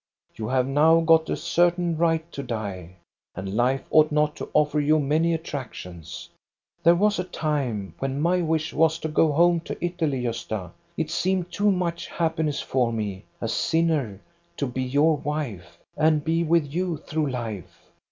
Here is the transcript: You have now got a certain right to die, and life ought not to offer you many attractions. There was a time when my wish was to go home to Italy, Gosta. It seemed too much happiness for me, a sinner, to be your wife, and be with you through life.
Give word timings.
You 0.35 0.47
have 0.47 0.65
now 0.65 1.01
got 1.01 1.29
a 1.29 1.37
certain 1.37 1.95
right 1.95 2.31
to 2.31 2.41
die, 2.41 2.95
and 3.35 3.53
life 3.53 3.85
ought 3.91 4.11
not 4.11 4.35
to 4.37 4.49
offer 4.51 4.79
you 4.79 4.97
many 4.97 5.31
attractions. 5.31 6.27
There 6.81 6.95
was 6.95 7.19
a 7.19 7.23
time 7.23 7.93
when 7.99 8.19
my 8.19 8.41
wish 8.41 8.73
was 8.73 8.97
to 8.97 9.07
go 9.07 9.31
home 9.31 9.59
to 9.59 9.77
Italy, 9.79 10.23
Gosta. 10.23 10.71
It 10.97 11.11
seemed 11.11 11.51
too 11.51 11.69
much 11.71 12.07
happiness 12.07 12.59
for 12.61 12.91
me, 12.91 13.25
a 13.41 13.47
sinner, 13.47 14.19
to 14.57 14.65
be 14.65 14.81
your 14.81 15.17
wife, 15.17 15.77
and 15.95 16.23
be 16.23 16.43
with 16.43 16.73
you 16.73 16.97
through 16.97 17.29
life. 17.29 17.83